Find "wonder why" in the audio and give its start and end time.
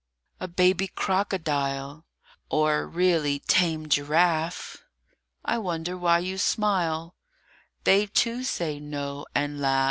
5.59-6.17